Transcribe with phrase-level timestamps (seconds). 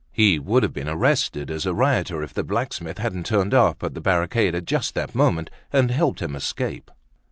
[0.11, 3.93] He would have been arrested as a rioter if the blacksmith hadn't turned up at
[3.93, 6.89] the barricade at just that moment and helped him escape.